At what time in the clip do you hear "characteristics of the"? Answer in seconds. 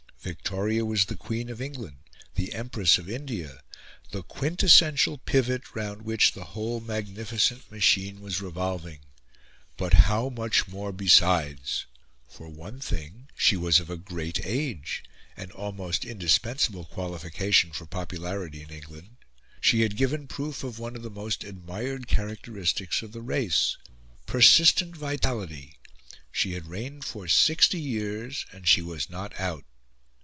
22.07-23.21